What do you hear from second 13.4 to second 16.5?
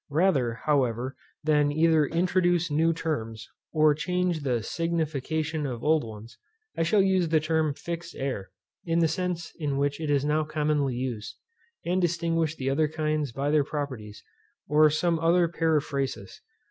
their properties, or some other periphrasis.